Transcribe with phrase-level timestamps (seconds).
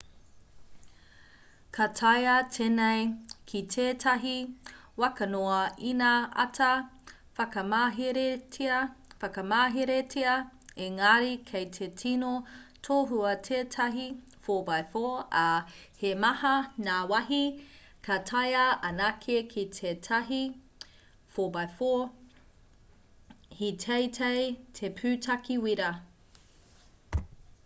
[1.77, 3.01] ka taea tēnei
[3.49, 4.31] ki tētahi
[5.01, 5.57] waka noa
[5.89, 6.07] ina
[6.43, 6.69] āta
[7.39, 10.37] whakamaheretia
[10.85, 12.31] engari kei te tino
[12.89, 14.05] tohua tētahi
[14.49, 15.11] 4x4
[15.43, 15.51] ā
[16.01, 16.55] he maha
[16.87, 17.39] ngā wāhi
[18.09, 20.39] ka taea anake ki tētahi
[21.35, 24.43] 4x4 he teitei
[24.81, 25.91] te pūtake wīra